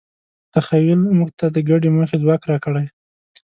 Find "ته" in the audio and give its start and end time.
1.39-1.45